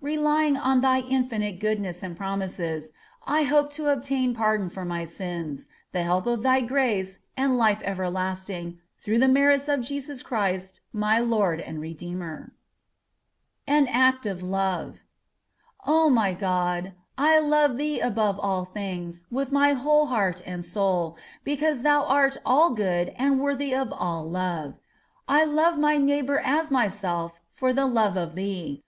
relying 0.00 0.56
on 0.56 0.80
Thy 0.80 1.02
infinite 1.02 1.60
goodness 1.60 2.02
and 2.02 2.16
promises, 2.16 2.90
I 3.28 3.44
hope 3.44 3.72
to 3.74 3.90
obtain 3.92 4.34
pardon 4.34 4.66
of 4.76 4.86
my 4.88 5.04
sins, 5.04 5.68
the 5.92 6.02
help 6.02 6.26
of 6.26 6.42
Thy 6.42 6.62
grace, 6.62 7.20
and 7.36 7.56
life 7.56 7.80
everlasting, 7.84 8.80
through 8.98 9.20
the 9.20 9.28
merits 9.28 9.68
of 9.68 9.82
Jesus 9.82 10.20
Christ, 10.24 10.80
my 10.92 11.20
Lord 11.20 11.60
and 11.60 11.80
Redeemer. 11.80 12.50
AN 13.68 13.86
ACT 13.86 14.26
OF 14.26 14.42
LOVE 14.42 14.98
O 15.86 16.10
my 16.10 16.32
God! 16.34 16.94
I 17.16 17.38
love 17.38 17.76
Thee 17.78 18.00
above 18.00 18.40
all 18.40 18.64
things, 18.64 19.26
with 19.30 19.52
my 19.52 19.74
whole 19.74 20.06
heart 20.06 20.42
and 20.44 20.64
soul, 20.64 21.16
because 21.44 21.82
Thou 21.82 22.02
art 22.02 22.36
all 22.44 22.70
good 22.70 23.12
and 23.14 23.38
worthy 23.38 23.72
of 23.72 23.92
all 23.92 24.28
love. 24.28 24.74
I 25.28 25.44
love 25.44 25.78
my 25.78 25.98
neighbor 25.98 26.40
as 26.44 26.72
myself 26.72 27.40
for 27.52 27.72
the 27.72 27.86
love 27.86 28.16
of 28.16 28.34
Thee. 28.34 28.82